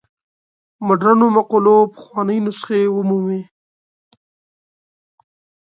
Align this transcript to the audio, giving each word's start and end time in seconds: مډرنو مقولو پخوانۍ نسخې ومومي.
مډرنو 0.87 1.25
مقولو 1.37 1.75
پخوانۍ 1.93 2.37
نسخې 2.45 2.81
ومومي. 2.95 3.41